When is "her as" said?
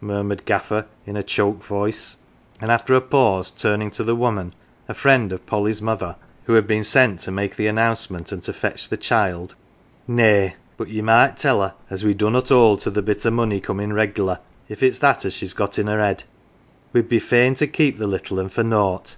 11.62-12.02